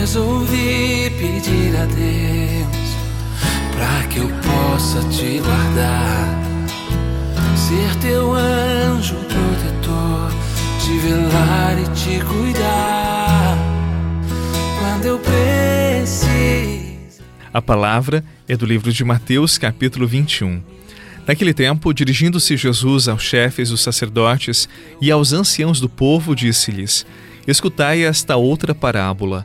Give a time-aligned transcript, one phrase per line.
[0.00, 2.90] resolvi pedir a Deus
[3.70, 6.40] para que eu possa te guardar,
[7.54, 10.30] ser teu anjo protetor,
[10.80, 13.58] te velar e te cuidar
[14.78, 16.40] quando eu preciso.
[17.52, 20.62] A palavra é do livro de Mateus, capítulo 21.
[21.26, 24.66] Naquele tempo, dirigindo-se Jesus aos chefes dos sacerdotes
[24.98, 27.04] e aos anciãos do povo, disse-lhes:
[27.46, 29.44] Escutai esta outra parábola.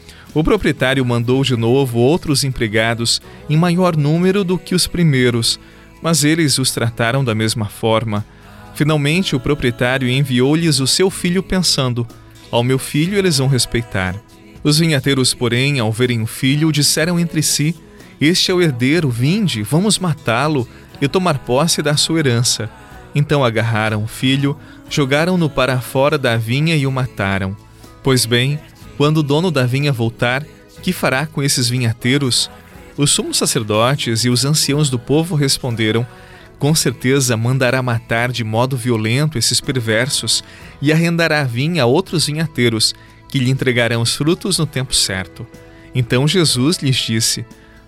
[0.33, 5.59] O proprietário mandou de novo outros empregados em maior número do que os primeiros,
[6.01, 8.25] mas eles os trataram da mesma forma.
[8.73, 12.07] Finalmente, o proprietário enviou-lhes o seu filho, pensando:
[12.49, 14.15] Ao meu filho eles vão respeitar.
[14.63, 17.75] Os vinhateiros, porém, ao verem o filho, disseram entre si:
[18.19, 20.65] Este é o herdeiro, vinde, vamos matá-lo
[21.01, 22.69] e tomar posse da sua herança.
[23.13, 24.57] Então agarraram o filho,
[24.89, 27.57] jogaram-no para fora da vinha e o mataram.
[28.01, 28.57] Pois bem,
[29.01, 30.45] quando o dono da vinha voltar,
[30.83, 32.51] que fará com esses vinhateiros?
[32.95, 36.05] Os sumos sacerdotes e os anciãos do povo responderam:
[36.59, 40.43] Com certeza mandará matar de modo violento esses perversos
[40.79, 42.93] e arrendará a vinha a outros vinhateiros,
[43.27, 45.47] que lhe entregarão os frutos no tempo certo.
[45.95, 47.43] Então Jesus lhes disse: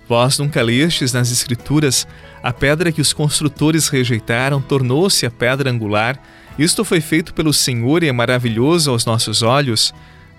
[0.09, 2.07] Vós nunca lestes nas Escrituras
[2.41, 6.19] a pedra que os construtores rejeitaram tornou-se a pedra angular.
[6.57, 9.93] Isto foi feito pelo Senhor e é maravilhoso aos nossos olhos.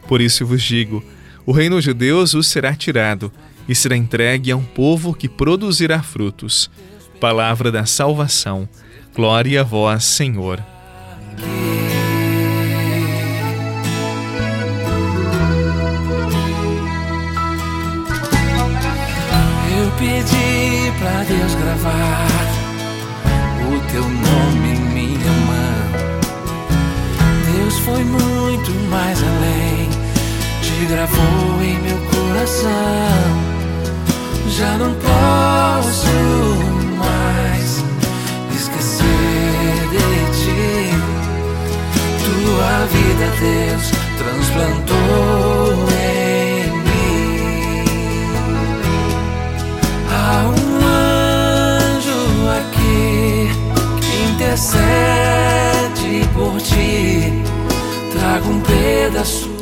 [0.07, 1.03] Por isso vos digo:
[1.47, 3.33] o reino de Deus vos será tirado
[3.69, 6.71] e será entregue a um povo que produzirá frutos.
[7.21, 8.69] Palavra da salvação.
[9.15, 10.63] Glória a vós, Senhor.
[19.77, 22.27] Eu pedi pra Deus gravar
[23.67, 26.05] o teu nome minha mão.
[27.57, 29.64] Deus foi muito mais além
[30.87, 32.69] gravou em meu coração.
[34.49, 36.07] Já não posso
[36.99, 37.85] mais
[38.55, 40.07] esquecer de
[40.41, 40.91] ti.
[42.25, 43.87] Tua vida, Deus,
[44.19, 47.85] transplantou em mim.
[50.11, 50.63] Há um
[51.97, 52.21] anjo
[52.59, 53.51] aqui
[54.01, 57.43] que intercede por ti.
[58.13, 59.54] Traga um pedaço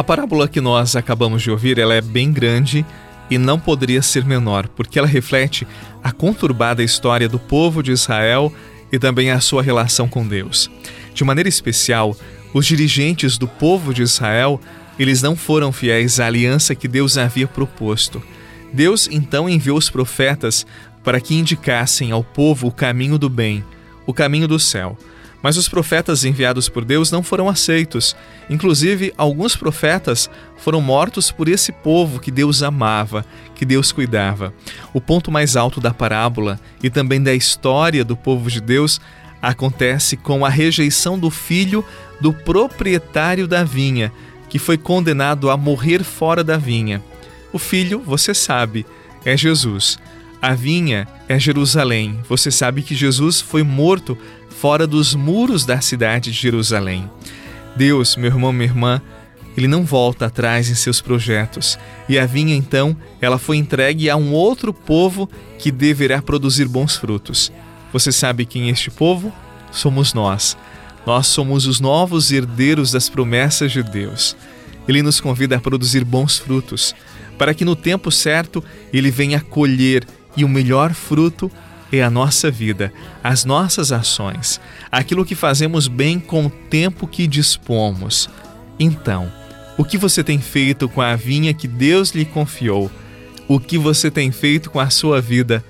[0.00, 2.86] a parábola que nós acabamos de ouvir, ela é bem grande
[3.28, 5.66] e não poderia ser menor, porque ela reflete
[6.02, 8.50] a conturbada história do povo de Israel
[8.90, 10.70] e também a sua relação com Deus.
[11.12, 12.16] De maneira especial,
[12.54, 14.58] os dirigentes do povo de Israel,
[14.98, 18.22] eles não foram fiéis à aliança que Deus havia proposto.
[18.72, 20.64] Deus então enviou os profetas
[21.04, 23.62] para que indicassem ao povo o caminho do bem,
[24.06, 24.96] o caminho do céu.
[25.42, 28.14] Mas os profetas enviados por Deus não foram aceitos.
[28.48, 33.24] Inclusive, alguns profetas foram mortos por esse povo que Deus amava,
[33.54, 34.52] que Deus cuidava.
[34.92, 39.00] O ponto mais alto da parábola e também da história do povo de Deus
[39.40, 41.84] acontece com a rejeição do filho
[42.20, 44.12] do proprietário da vinha,
[44.48, 47.02] que foi condenado a morrer fora da vinha.
[47.52, 48.84] O filho, você sabe,
[49.24, 49.98] é Jesus.
[50.42, 52.20] A vinha é Jerusalém.
[52.28, 54.16] Você sabe que Jesus foi morto
[54.48, 57.10] fora dos muros da cidade de Jerusalém.
[57.76, 59.02] Deus, meu irmão, minha irmã,
[59.56, 61.78] ele não volta atrás em seus projetos.
[62.08, 65.28] E a vinha, então, ela foi entregue a um outro povo
[65.58, 67.52] que deverá produzir bons frutos.
[67.92, 69.30] Você sabe quem é este povo?
[69.70, 70.56] Somos nós.
[71.06, 74.36] Nós somos os novos herdeiros das promessas de Deus.
[74.88, 76.94] Ele nos convida a produzir bons frutos,
[77.36, 78.62] para que no tempo certo
[78.92, 80.06] ele venha colher
[80.36, 81.50] e o melhor fruto
[81.92, 82.92] é a nossa vida,
[83.22, 84.60] as nossas ações,
[84.90, 88.30] aquilo que fazemos bem com o tempo que dispomos.
[88.78, 89.30] Então,
[89.76, 92.90] o que você tem feito com a vinha que Deus lhe confiou?
[93.48, 95.64] O que você tem feito com a sua vida?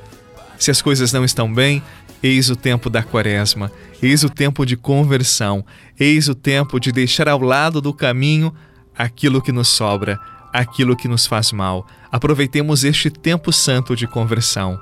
[0.58, 1.82] Se as coisas não estão bem,
[2.22, 3.72] eis o tempo da quaresma,
[4.02, 5.64] eis o tempo de conversão,
[5.98, 8.54] eis o tempo de deixar ao lado do caminho
[8.96, 10.18] aquilo que nos sobra,
[10.52, 11.86] aquilo que nos faz mal.
[12.10, 14.78] Aproveitemos este tempo santo de conversão.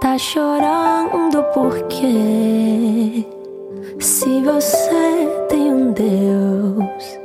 [0.00, 3.26] Tá chorando porque
[4.00, 7.22] se você tem um Deus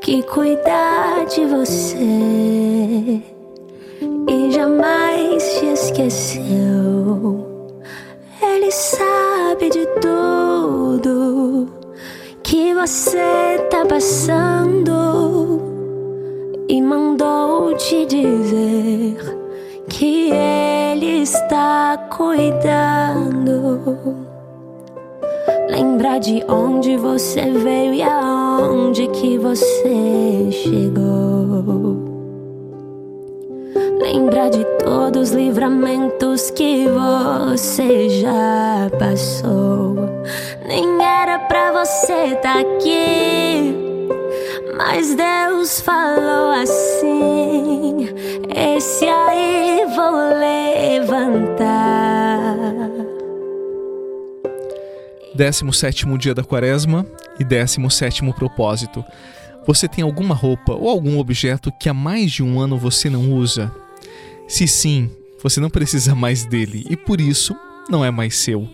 [0.00, 3.22] que cuida de você
[4.28, 7.46] e jamais te esqueceu.
[8.42, 10.39] Ele sabe de tudo
[12.80, 15.60] você tá passando
[16.66, 19.18] e mandou te dizer
[19.86, 23.84] que ele está cuidando.
[25.68, 31.39] Lembra de onde você veio e aonde que você chegou.
[34.12, 39.94] Lembra de todos os livramentos que você já passou.
[40.66, 43.72] Nem era pra você tá aqui,
[44.76, 48.08] mas Deus falou assim:
[48.52, 50.10] Esse aí vou
[50.40, 51.70] levantar.
[55.36, 57.06] 17 dia da quaresma
[57.38, 59.04] e 17 propósito.
[59.68, 63.32] Você tem alguma roupa ou algum objeto que há mais de um ano você não
[63.32, 63.72] usa?
[64.50, 65.08] Se sim,
[65.40, 67.54] você não precisa mais dele e por isso
[67.88, 68.68] não é mais seu.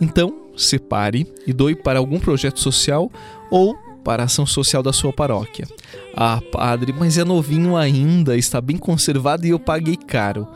[0.00, 3.08] Então, separe e doe para algum projeto social
[3.48, 5.68] ou para a ação social da sua paróquia.
[6.16, 10.48] Ah, padre, mas é novinho ainda, está bem conservado e eu paguei caro.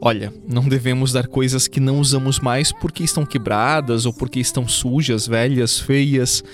[0.00, 4.68] Olha, não devemos dar coisas que não usamos mais porque estão quebradas ou porque estão
[4.68, 6.44] sujas, velhas, feias.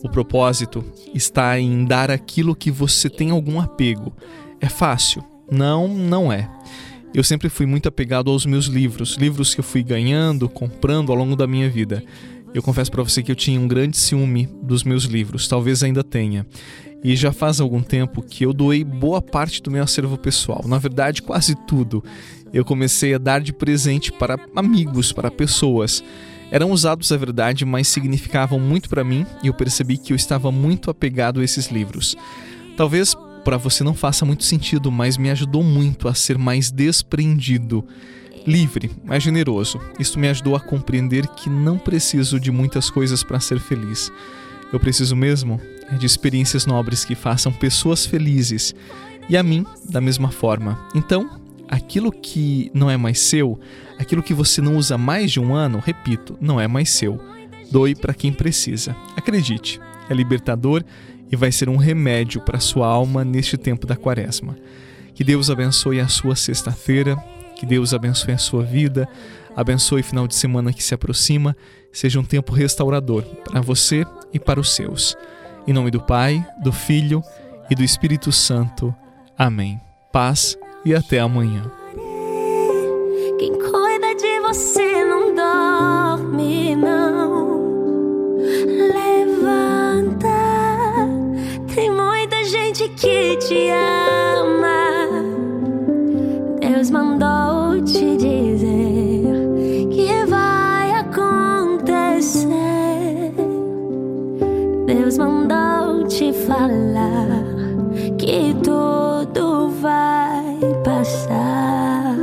[0.00, 4.12] O propósito está em dar aquilo que você tem algum apego.
[4.60, 5.24] É fácil?
[5.50, 6.48] Não, não é.
[7.16, 11.16] Eu sempre fui muito apegado aos meus livros, livros que eu fui ganhando, comprando ao
[11.16, 12.04] longo da minha vida.
[12.52, 16.04] Eu confesso para você que eu tinha um grande ciúme dos meus livros, talvez ainda
[16.04, 16.46] tenha.
[17.02, 20.76] E já faz algum tempo que eu doei boa parte do meu acervo pessoal, na
[20.76, 22.04] verdade, quase tudo
[22.52, 26.04] eu comecei a dar de presente para amigos, para pessoas.
[26.50, 30.52] Eram usados, é verdade, mas significavam muito para mim e eu percebi que eu estava
[30.52, 32.14] muito apegado a esses livros.
[32.76, 33.16] Talvez
[33.46, 37.86] para você não faça muito sentido, mas me ajudou muito a ser mais desprendido,
[38.44, 39.80] livre, mais generoso.
[40.00, 44.10] Isso me ajudou a compreender que não preciso de muitas coisas para ser feliz.
[44.72, 45.60] Eu preciso mesmo
[45.96, 48.74] de experiências nobres que façam pessoas felizes
[49.28, 50.84] e a mim da mesma forma.
[50.92, 51.38] Então,
[51.68, 53.60] aquilo que não é mais seu,
[53.96, 57.20] aquilo que você não usa mais de um ano, repito, não é mais seu.
[57.70, 58.96] Doe para quem precisa.
[59.16, 60.82] Acredite, é libertador
[61.30, 64.56] e vai ser um remédio para sua alma neste tempo da quaresma.
[65.14, 67.16] Que Deus abençoe a sua sexta-feira,
[67.56, 69.08] que Deus abençoe a sua vida,
[69.56, 71.56] abençoe o final de semana que se aproxima,
[71.92, 75.16] seja um tempo restaurador para você e para os seus.
[75.66, 77.22] Em nome do Pai, do Filho
[77.70, 78.94] e do Espírito Santo.
[79.38, 79.80] Amém.
[80.12, 81.70] Paz e até amanhã.
[83.38, 85.15] Quem cuida de você não
[92.96, 95.06] que te ama.
[96.60, 102.46] Deus mandou te dizer que vai acontecer.
[104.86, 107.44] Deus mandou te falar
[108.18, 112.16] que tudo vai passar.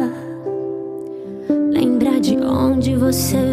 [1.72, 3.53] Lembrar de onde você